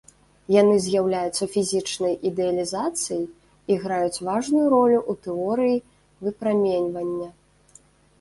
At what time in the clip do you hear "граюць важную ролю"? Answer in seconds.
3.83-4.97